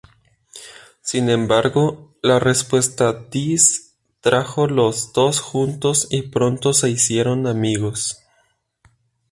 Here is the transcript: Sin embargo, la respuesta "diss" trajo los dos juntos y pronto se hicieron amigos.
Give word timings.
Sin 1.03 1.29
embargo, 1.29 2.15
la 2.23 2.39
respuesta 2.39 3.13
"diss" 3.13 3.93
trajo 4.19 4.65
los 4.65 5.13
dos 5.13 5.39
juntos 5.41 6.07
y 6.09 6.23
pronto 6.23 6.73
se 6.73 6.89
hicieron 6.89 7.45
amigos. 7.45 8.17